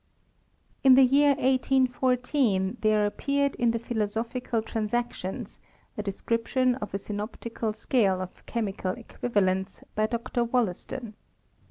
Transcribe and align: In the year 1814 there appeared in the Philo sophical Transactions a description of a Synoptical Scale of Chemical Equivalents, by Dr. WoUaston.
In 0.83 0.95
the 0.95 1.03
year 1.03 1.35
1814 1.35 2.77
there 2.81 3.05
appeared 3.05 3.53
in 3.57 3.69
the 3.69 3.77
Philo 3.77 4.07
sophical 4.07 4.65
Transactions 4.65 5.59
a 5.95 6.01
description 6.01 6.73
of 6.73 6.91
a 6.95 6.97
Synoptical 6.97 7.71
Scale 7.73 8.19
of 8.19 8.43
Chemical 8.47 8.93
Equivalents, 8.93 9.81
by 9.93 10.07
Dr. 10.07 10.43
WoUaston. 10.43 11.13